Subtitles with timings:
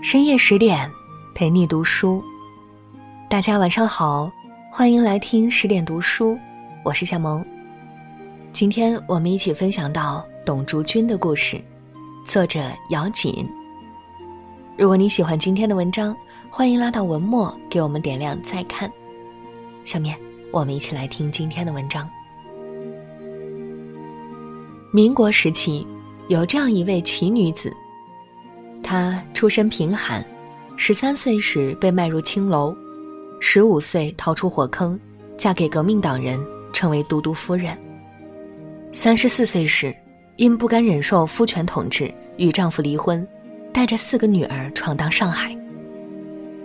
[0.00, 0.88] 深夜十点，
[1.34, 2.22] 陪你读书。
[3.28, 4.30] 大家晚上好，
[4.70, 6.38] 欢迎来听十点读书，
[6.84, 7.44] 我是夏萌。
[8.52, 11.60] 今天我们一起分享到董竹君的故事，
[12.24, 12.60] 作者
[12.90, 13.44] 姚锦。
[14.76, 16.16] 如果你喜欢今天的文章，
[16.48, 18.90] 欢迎拉到文末给我们点亮再看。
[19.84, 20.16] 下面
[20.52, 22.08] 我们一起来听今天的文章。
[24.92, 25.84] 民国时期，
[26.28, 27.76] 有这样一位奇女子。
[28.88, 30.24] 她出身贫寒，
[30.74, 32.74] 十三岁时被卖入青楼，
[33.38, 34.98] 十五岁逃出火坑，
[35.36, 36.42] 嫁给革命党人，
[36.72, 37.76] 成为都督夫人。
[38.90, 39.94] 三十四岁时，
[40.36, 43.28] 因不甘忍受夫权统治，与丈夫离婚，
[43.74, 45.54] 带着四个女儿闯荡上海。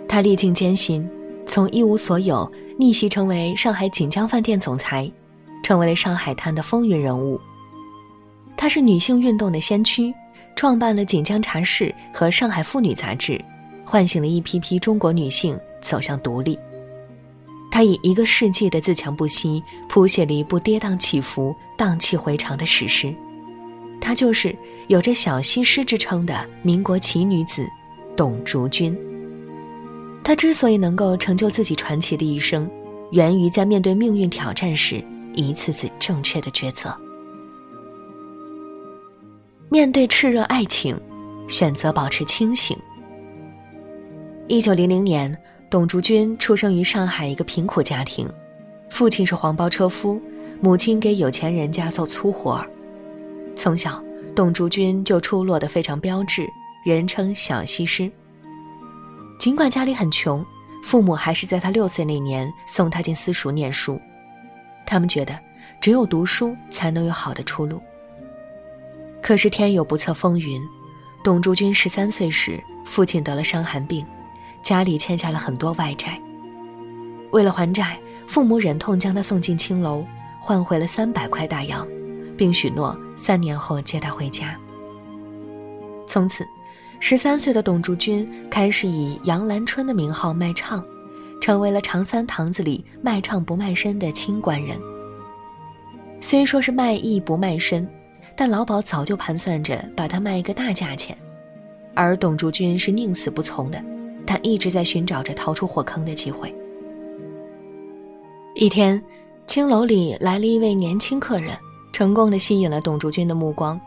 [0.08, 1.06] 她历尽艰辛，
[1.44, 5.12] 从一无所有逆袭成为上海锦江饭店总裁，
[5.62, 7.38] 成为了上海滩的风云人物。
[8.56, 10.10] 她是女性运动的先驱。
[10.56, 11.86] 创办了《锦江茶室》
[12.16, 13.40] 和《上海妇女》杂志，
[13.84, 16.58] 唤醒了一批批中国女性走向独立。
[17.70, 23.12] 她以一个世纪的自强不息，谱写了一部跌宕起伏、荡气回肠的史诗。
[24.00, 24.54] 她就是
[24.86, 27.66] 有着“小西施”之称的民国奇女子
[28.16, 28.96] 董竹君。
[30.22, 32.70] 她之所以能够成就自己传奇的一生，
[33.10, 35.02] 源于在面对命运挑战时
[35.34, 36.96] 一次次正确的抉择。
[39.70, 40.98] 面对炽热爱情，
[41.48, 42.76] 选择保持清醒。
[44.46, 45.36] 一九零零年，
[45.70, 48.28] 董竹君出生于上海一个贫苦家庭，
[48.90, 50.20] 父亲是黄包车夫，
[50.60, 52.68] 母亲给有钱人家做粗活儿。
[53.56, 54.02] 从小，
[54.36, 56.46] 董竹君就出落得非常标致，
[56.84, 58.10] 人称“小西施”。
[59.40, 60.44] 尽管家里很穷，
[60.84, 63.98] 父母还是在他六岁那年送他进私塾念书，
[64.86, 65.36] 他们觉得
[65.80, 67.80] 只有读书才能有好的出路。
[69.24, 70.62] 可是天有不测风云，
[71.22, 74.04] 董竹君十三岁时，父亲得了伤寒病，
[74.62, 76.20] 家里欠下了很多外债。
[77.30, 80.04] 为了还债，父母忍痛将他送进青楼，
[80.38, 81.88] 换回了三百块大洋，
[82.36, 84.54] 并许诺三年后接他回家。
[86.06, 86.44] 从此，
[87.00, 90.84] 十三岁的董竹君开始以杨兰春的名号卖唱，
[91.40, 94.78] 成为了长三堂子里卖唱不卖身的清官人。
[96.20, 97.88] 虽说是卖艺不卖身。
[98.36, 101.16] 但老鸨早就盘算着把他卖一个大价钱，
[101.94, 103.82] 而董竹君是宁死不从的，
[104.26, 106.54] 他一直在寻找着逃出火坑的机会。
[108.54, 109.00] 一天，
[109.46, 111.56] 青楼里来了一位年轻客人，
[111.92, 113.80] 成功的吸引了董竹君的目光。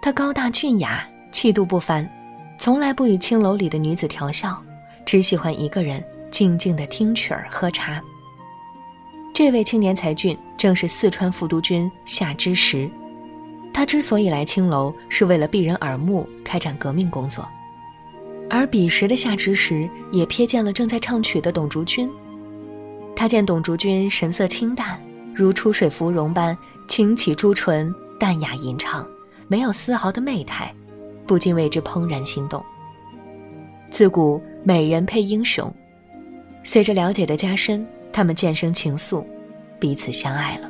[0.00, 2.08] 他高大俊雅，气度不凡，
[2.58, 4.56] 从来不与青楼里的女子调笑，
[5.04, 8.00] 只喜欢一个人静静的听曲儿喝茶。
[9.34, 12.88] 这位青年才俊正是四川副督军夏之时。
[13.72, 17.48] 他之所以来青楼，是为了避人耳目，开展革命工作。
[18.48, 22.10] 而彼时的夏之时也瞥见了正在唱曲的董竹君。
[23.14, 25.00] 他见董竹君神色清淡，
[25.34, 26.56] 如出水芙蓉般
[26.88, 29.06] 轻启朱唇，淡雅吟唱，
[29.46, 30.74] 没有丝毫的媚态，
[31.26, 32.64] 不禁为之怦然心动。
[33.90, 35.72] 自古美人配英雄，
[36.64, 39.24] 随着了解的加深，他们渐生情愫，
[39.78, 40.69] 彼此相爱了。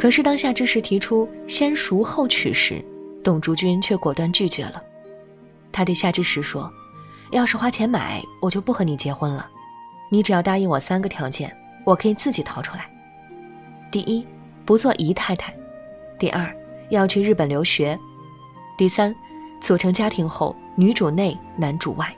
[0.00, 2.82] 可是当夏之时提出先赎后娶时，
[3.22, 4.82] 董竹君却果断拒绝了。
[5.70, 6.72] 他对夏之时说
[7.32, 9.46] ：“要是花钱买，我就不和你结婚了。
[10.10, 12.90] 你只要答应我三个条件，我可以自己逃出来。
[13.90, 14.26] 第一，
[14.64, 15.52] 不做姨太太；
[16.18, 16.50] 第二，
[16.88, 17.94] 要去日本留学；
[18.78, 19.14] 第三，
[19.60, 22.10] 组成家庭后女主内，男主外。”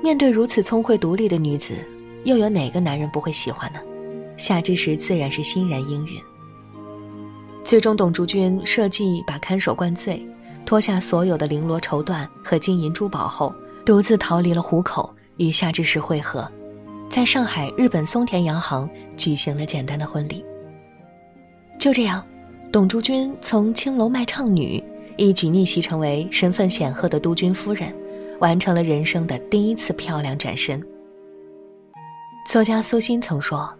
[0.00, 1.86] 面对如此聪慧独立的女子，
[2.24, 3.80] 又有哪个男人不会喜欢呢？
[4.36, 6.20] 夏之时自然是欣然应允。
[7.62, 10.22] 最终，董竹君设计把看守灌醉，
[10.66, 13.54] 脱下所有的绫罗绸缎和金银珠宝后，
[13.86, 15.08] 独自逃离了虎口，
[15.38, 16.46] 与夏之时会合，
[17.08, 20.44] 在上海日本松田洋行举行了简单的婚礼。
[21.78, 22.22] 就这样，
[22.70, 24.82] 董竹君从青楼卖唱女
[25.16, 27.94] 一举逆袭成为身份显赫的督军夫人，
[28.40, 30.82] 完成了人生的第一次漂亮转身。
[32.46, 33.72] 作家苏欣曾说。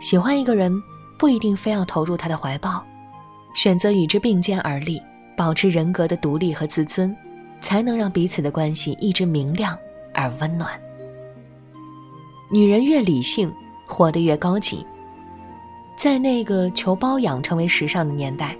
[0.00, 0.82] 喜欢一个人，
[1.18, 2.84] 不一定非要投入他的怀抱，
[3.54, 5.02] 选择与之并肩而立，
[5.36, 7.14] 保持人格的独立和自尊，
[7.60, 9.76] 才能让彼此的关系一直明亮
[10.14, 10.70] 而温暖。
[12.50, 13.52] 女人越理性，
[13.86, 14.86] 活得越高级。
[15.96, 18.56] 在那个求包养成为时尚的年代，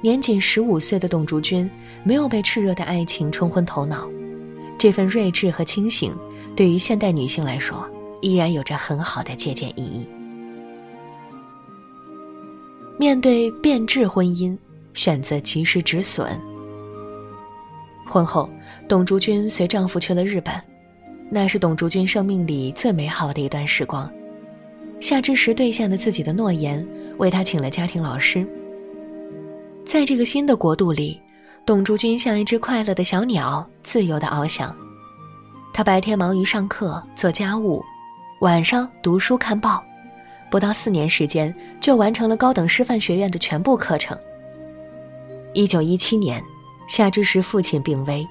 [0.00, 1.70] 年仅十五岁的董竹君
[2.02, 4.08] 没有被炽热的爱情冲昏头脑，
[4.78, 6.16] 这份睿智和清醒，
[6.56, 7.86] 对于现代女性来说，
[8.22, 10.08] 依然有着很好的借鉴意义。
[13.00, 14.54] 面对变质婚姻，
[14.92, 16.38] 选择及时止损。
[18.06, 18.46] 婚后，
[18.86, 20.54] 董竹君随丈夫去了日本，
[21.30, 24.06] 那是董竹君生命里最美好的一段时光。
[25.00, 26.86] 夏之时兑现了自己的诺言，
[27.16, 28.46] 为他请了家庭老师。
[29.82, 31.18] 在这个新的国度里，
[31.64, 34.76] 董竹君像一只快乐的小鸟，自由的翱翔。
[35.72, 37.82] 他白天忙于上课做家务，
[38.42, 39.82] 晚上读书看报，
[40.50, 44.18] 不到四年时间就完成了高等师范学院的全部课程。
[45.54, 46.42] 一九一七年，
[46.88, 48.26] 夏之时父亲病危，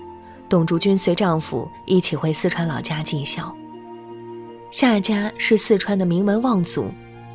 [0.47, 3.55] 董竹君随丈夫一起回四川老家尽孝。
[4.69, 6.85] 夏家是四川的名门望族，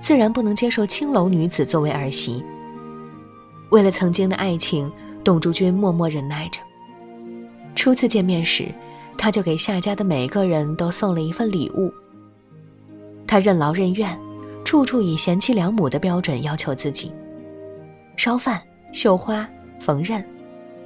[0.01, 2.45] 自然不能接受青楼女子作为儿媳。
[3.71, 4.91] 为了曾经的爱情，
[5.25, 6.61] 董竹君默默忍耐着。
[7.75, 8.73] 初次见面时。
[9.17, 11.95] 他就给夏家的每个人都送了一份礼物。
[13.29, 14.19] 他任劳任怨，
[14.65, 17.13] 处处以贤妻良母的标准要求自己。
[18.17, 18.61] 烧饭、
[18.93, 20.25] 绣花、缝纫，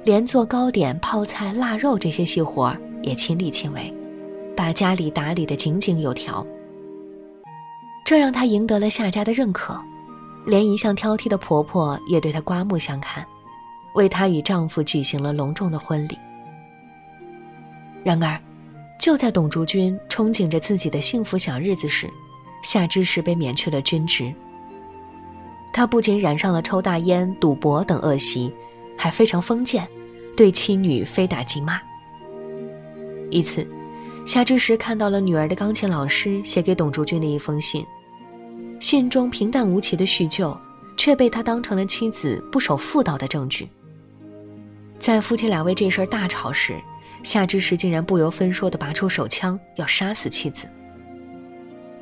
[0.03, 3.93] 连做糕点、泡菜、腊肉这些细活也亲力亲为，
[4.55, 6.45] 把家里打理得井井有条。
[8.03, 9.79] 这让她赢得了夏家的认可，
[10.45, 13.23] 连一向挑剔的婆婆也对她刮目相看，
[13.93, 16.17] 为她与丈夫举行了隆重的婚礼。
[18.03, 18.39] 然而，
[18.99, 22.09] 就在董竹君憧憬着自己的幸福小日子时，
[22.61, 24.33] 夏之时被免去了军职。
[25.71, 28.53] 他不仅染上了抽大烟、赌博等恶习，
[28.97, 29.87] 还非常封建，
[30.35, 31.79] 对妻女非打即骂。
[33.29, 33.67] 一次，
[34.25, 37.85] 夏之时看到了女儿的钢琴老师写给董竹君的一封信，
[38.79, 40.57] 信中平淡无奇的叙旧，
[40.97, 43.69] 却被他当成了妻子不守妇道的证据。
[44.99, 46.73] 在夫妻俩为这事儿大吵时，
[47.23, 50.67] 夏之时竟然不由分说地拔出手枪，要杀死妻子。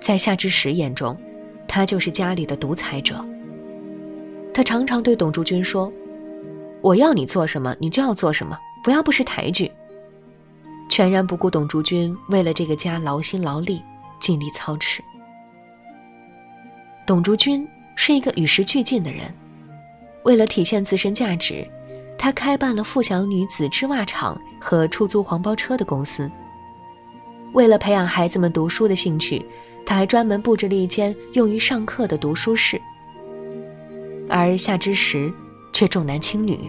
[0.08, 1.18] 在夏之时眼中，
[1.68, 3.22] 他就是家里的独裁者。
[4.54, 5.92] 他常常对董竹君说
[6.80, 9.70] ：“我要你做什么，你就要做什么，不要不识抬举。”
[10.88, 13.84] 全然不顾董竹君为了这个家劳心劳力，
[14.18, 15.04] 尽力操持。
[17.06, 17.68] 董竹君
[17.98, 19.24] 是一个与时俱进的人，
[20.24, 21.68] 为了体现自身价值。
[22.18, 26.32] 他开办了富祥女子织袜厂和出租黄包车的公司。
[27.52, 29.46] 为了培养孩子们读书的兴趣，
[29.88, 32.80] 他还专门布置了一间用于上课的读书室。
[34.30, 35.34] 而夏之时
[35.72, 36.60] 却重男轻女，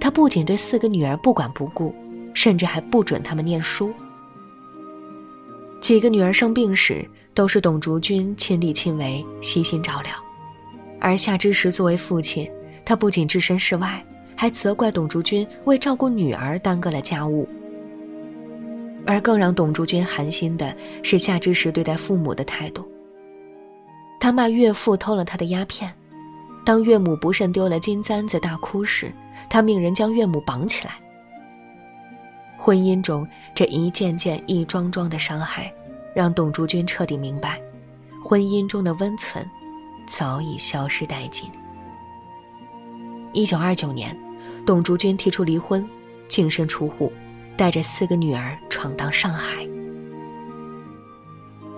[0.00, 1.92] 他不仅对四个女儿不管不顾，
[2.32, 3.92] 甚至还不准他们念书。
[5.80, 7.04] 几个女儿生病时，
[7.34, 10.12] 都是董竹君亲力亲为、悉心照料。
[11.00, 12.48] 而夏之时作为父亲，
[12.84, 14.00] 他不仅置身事外。
[14.38, 17.48] 还责怪董竹君为照顾女儿耽搁了家务，
[19.06, 22.86] 而更让董竹君寒心的是夏之时对待父母的态度。
[24.20, 25.92] 他骂岳父偷了他的鸦片，
[26.64, 29.12] 当岳母不慎丢了金簪子大哭时，
[29.48, 30.94] 他命人将岳母绑起来。
[32.58, 35.72] 婚姻中这一件件一桩桩的伤害，
[36.14, 37.60] 让董竹君彻底明白，
[38.24, 39.48] 婚姻中的温存
[40.06, 41.48] 早已消失殆尽。
[43.32, 44.14] 一九二九年。
[44.64, 45.88] 董竹君提出离婚，
[46.26, 47.12] 净身出户，
[47.56, 49.66] 带着四个女儿闯荡上海。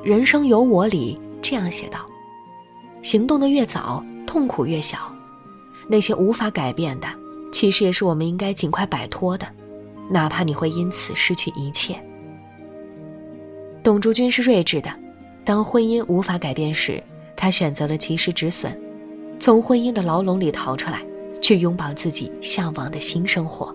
[0.03, 2.01] 人生有我里这样写道：
[3.03, 5.13] 行动的越早，痛苦越小。
[5.89, 7.09] 那些无法改变的，
[7.53, 9.47] 其实也是我们应该尽快摆脱的，
[10.11, 11.99] 哪怕你会因此失去一切。
[13.83, 14.91] 董竹君是睿智的，
[15.45, 17.03] 当婚姻无法改变时，
[17.37, 18.79] 她选择了及时止损，
[19.41, 21.03] 从婚姻的牢笼里逃出来。
[21.41, 23.73] 去拥抱自己向往的新生活。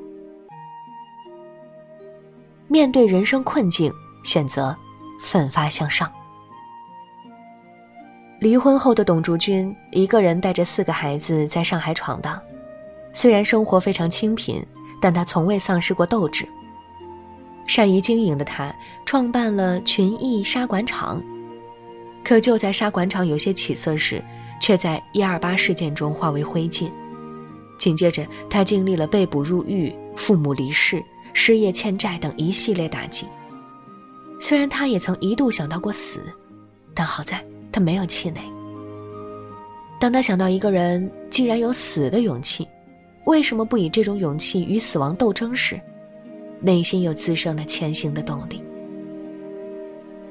[2.74, 4.76] 面对人生困境，选择
[5.20, 6.12] 奋发向上。
[8.40, 12.42] 离婚后的董竹君一个人带着四个孩子在上海闯荡，
[13.14, 14.60] 虽然生活非常清贫，
[15.00, 16.50] 但她从未丧失过斗志。
[17.68, 18.76] 善于经营的她
[19.06, 21.22] 创办了群益砂管厂，
[22.24, 24.20] 可就在沙管厂有些起色时，
[24.60, 26.90] 却在一二八事件中化为灰烬。
[27.78, 33.28] 紧接着，他经历了被捕入狱、父母离世、失业欠债等一系列打击。
[34.40, 36.22] 虽然他也曾一度想到过死，
[36.94, 38.42] 但好在他没有气馁。
[40.00, 42.68] 当他想到一个人既然有死的勇气，
[43.26, 45.80] 为什么不以这种勇气与死亡斗争时，
[46.60, 48.62] 内心又滋生了前行的动力。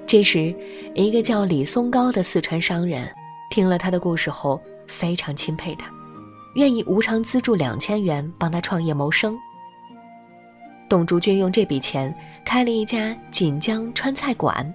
[0.07, 0.55] 这时，
[0.95, 3.11] 一个叫李松高的四川商人
[3.51, 5.91] 听了他的故事后，非常钦佩他。
[6.55, 9.39] 愿意无偿资助两千元帮他创业谋生。
[10.93, 14.75] 董竹君用这笔钱开了一家锦江川菜馆。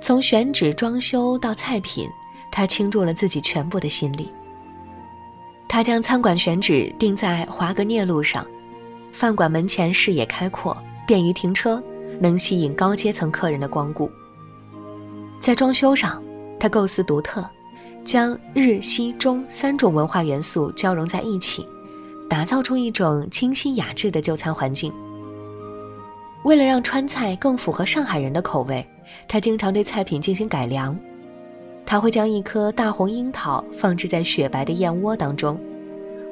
[0.00, 2.08] 从选址、装修到菜品，
[2.50, 4.28] 他倾注了自己全部的心力。
[5.68, 8.44] 他将餐馆选址定在华格涅路上，
[9.12, 10.76] 饭馆门前视野开阔，
[11.06, 11.80] 便于停车，
[12.18, 14.10] 能吸引高阶层客人的光顾。
[15.40, 16.20] 在装修上，
[16.58, 17.48] 他构思独特，
[18.04, 21.64] 将日、西、中三种文化元素交融在一起，
[22.28, 24.92] 打造出一种清新雅致的就餐环境。
[26.44, 28.86] 为了让川菜更符合上海人的口味，
[29.26, 30.98] 他经常对菜品进行改良。
[31.86, 35.58] 他会将一颗大红樱桃放置在雪白的燕窝当中。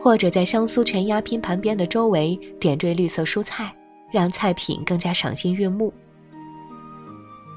[0.00, 3.72] 或者在香酥全鸭拼盘边的周围点缀绿色蔬菜，
[4.10, 5.94] 让菜品更加赏心悦目。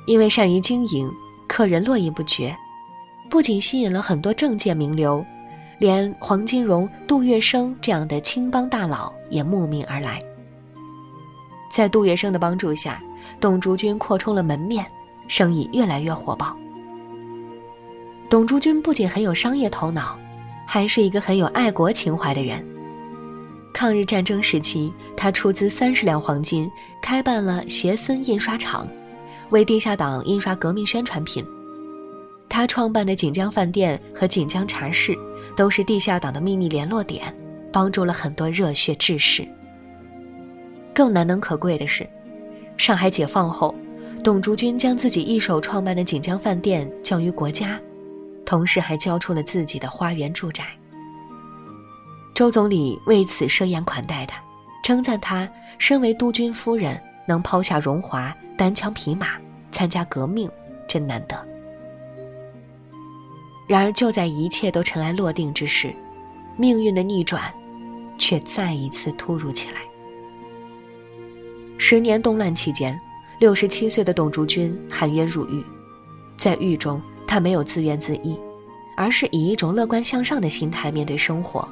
[0.06, 1.10] 因为善于经营，
[1.48, 2.56] 客人络绎不绝，
[3.32, 5.25] 不仅吸引了很多政界名流，
[5.77, 10.22] 连黄金荣、杜月笙这样的青帮大佬也慕名而来。
[11.72, 13.01] 在杜月笙的帮助下，
[13.39, 14.86] 董竹君扩充了门面，
[15.27, 16.55] 生意越来越火爆。
[18.29, 20.17] 董竹君不仅很有商业头脑。
[20.67, 22.65] 还是一个很有爱国情怀的人。
[23.72, 26.67] 抗日战争时期，他出资三十两黄金，
[27.03, 28.88] 开办了协森印刷厂，
[29.51, 31.46] 为地下党印刷革命宣传品。
[32.49, 35.17] 他创办的锦江饭店和锦江茶室，
[35.55, 37.33] 都是地下党的秘密联络点，
[37.71, 39.47] 帮助了很多热血志士。
[40.93, 42.07] 更难能可贵的是，
[42.77, 43.75] 上海解放后，
[44.23, 47.79] 董竹君将自己一手创办的锦江饭店交于国家。
[48.45, 50.65] 同时还交出了自己的花园住宅。
[52.35, 54.39] 周总理为此设宴款待他，
[54.83, 55.49] 称赞他
[55.79, 59.29] 身为督军夫人能抛下荣华，单枪匹马
[59.71, 60.47] 参加革命，
[60.87, 61.35] 真难得。
[63.67, 65.93] 然而就在一切都尘埃落定之时，
[66.57, 67.53] 命运的逆转，
[68.17, 69.81] 却再一次突如其来。
[71.77, 73.00] 十年动乱期间，
[73.39, 75.63] 六十七岁的董竹君含冤入狱，
[76.38, 77.01] 在狱中。
[77.27, 78.39] 他没有自怨自艾，
[78.95, 81.67] 而是以一种乐观向上的心态面对生活。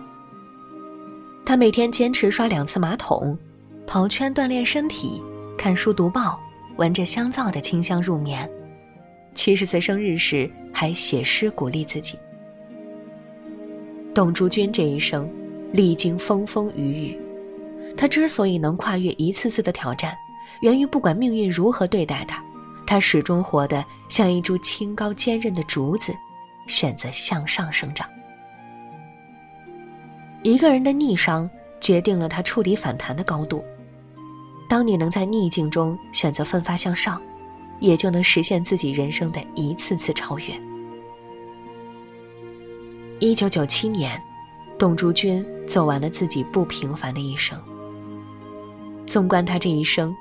[1.45, 3.38] 他每天坚持刷两次马桶，
[3.85, 5.21] 跑圈锻炼身体，
[5.55, 6.39] 看书读报，
[6.77, 8.50] 闻着香皂的清香入眠。
[9.33, 12.17] 七十岁生日时还写诗鼓励自己。
[14.13, 15.29] 董竹君这一生
[15.71, 17.19] 历经风风雨雨，
[17.97, 20.15] 他之所以能跨越一次次的挑战，
[20.61, 22.43] 源于不管命运如何对待他。
[22.85, 26.13] 他始终活得像一株清高坚韧的竹子，
[26.67, 28.07] 选择向上生长。
[30.43, 31.49] 一个人的逆商
[31.79, 33.63] 决定了他触底反弹的高度。
[34.69, 37.21] 当你能在逆境中选择奋发向上，
[37.83, 40.45] 也就能实现自己人生的一次次超越。
[43.19, 44.17] 一九九七年，
[44.79, 47.59] 董竹君走完了自己不平凡的一生。
[49.05, 50.15] 纵观他这一生，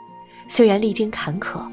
[0.49, 1.64] 虽然历经坎坷。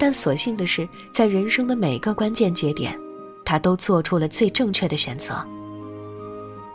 [0.00, 2.96] 但所幸的是，在人生的每个关键节点，
[3.44, 5.44] 他都做出了最正确的选择。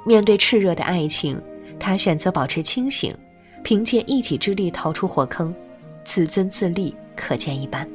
[0.03, 1.41] 面对炽热的爱情，
[1.79, 3.15] 他选择保持清醒，
[3.63, 5.55] 凭借一己之力逃出火坑，
[6.03, 7.87] 自尊自立，可见一斑。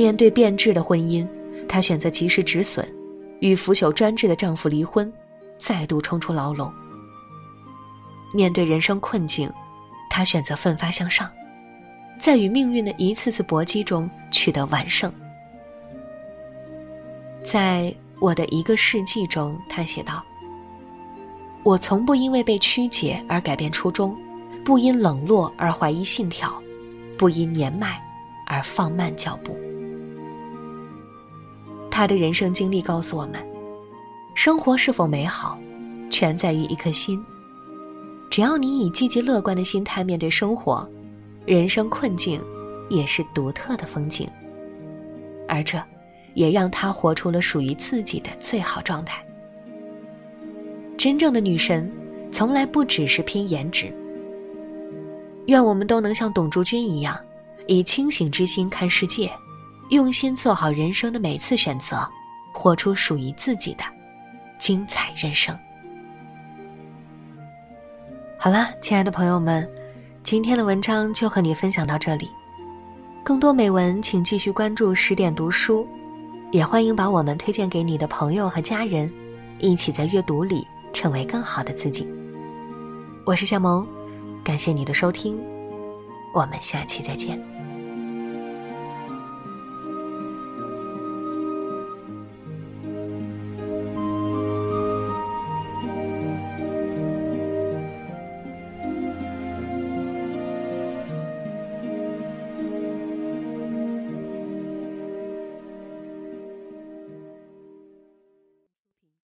[0.00, 1.28] 面对变质的婚姻，
[1.68, 2.82] 她选择及时止损，
[3.40, 5.12] 与腐朽专制的丈夫离婚，
[5.58, 6.72] 再度冲出牢笼。
[8.32, 9.52] 面对人生困境，
[10.08, 11.30] 他选择奋发向上。
[12.18, 15.12] 在与命运的一次次搏击中取得完胜。
[17.44, 20.24] 在我的一个世纪中，他写道
[21.62, 24.16] ：“我从不因为被曲解而改变初衷，
[24.64, 26.50] 不因冷落而怀疑信条，
[27.18, 28.02] 不因年迈
[28.46, 29.54] 而放慢脚步。”
[32.00, 33.34] 他的人生经历告诉我们：
[34.34, 35.60] 生活是否美好，
[36.08, 37.22] 全在于一颗心。
[38.30, 40.88] 只要你以积极乐观的心态面对生活。
[41.44, 42.40] 人生困境，
[42.88, 44.26] 也是独特的风景，
[45.46, 45.78] 而这，
[46.32, 49.22] 也让她活出了属于自己的最好状态。
[50.96, 51.92] 真正的女神，
[52.32, 53.94] 从来不只是拼颜值。
[55.48, 57.14] 愿我们都能像董竹君一样，
[57.66, 59.30] 以清醒之心看世界，
[59.90, 62.08] 用心做好人生的每次选择，
[62.52, 63.82] 活出属于自己的
[64.56, 65.56] 精彩人生。
[68.38, 69.68] 好啦，亲爱的朋友们。
[70.22, 72.28] 今天的文章就和你分享到这里，
[73.24, 75.88] 更多美文请继续关注十点读书，
[76.52, 79.10] 也欢迎把我们推荐给你的朋友和家人，
[79.58, 82.06] 一起在阅读里成为更好的自己。
[83.24, 83.84] 我是夏萌，
[84.44, 85.40] 感谢你的收听，
[86.34, 87.59] 我们下期再见。